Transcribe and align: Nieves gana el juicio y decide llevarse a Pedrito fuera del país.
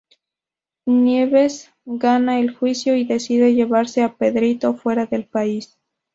Nieves 0.87 1.69
gana 1.85 2.39
el 2.39 2.55
juicio 2.55 2.95
y 2.95 3.03
decide 3.03 3.53
llevarse 3.53 4.01
a 4.01 4.15
Pedrito 4.17 4.73
fuera 4.73 5.05
del 5.05 5.25
país. 5.25 5.77